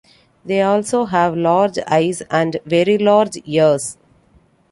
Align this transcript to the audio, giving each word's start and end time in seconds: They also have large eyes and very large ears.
They 0.43 0.63
also 0.63 1.05
have 1.05 1.37
large 1.37 1.77
eyes 1.85 2.21
and 2.31 2.59
very 2.65 2.97
large 2.97 3.37
ears. 3.45 3.99